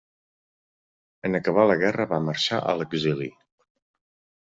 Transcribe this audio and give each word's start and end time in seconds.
En 1.29 1.39
acabar 1.39 1.65
la 1.71 1.75
guerra 1.83 2.07
va 2.13 2.19
marxar 2.29 2.61
a 2.71 2.73
l'exili. 2.79 3.29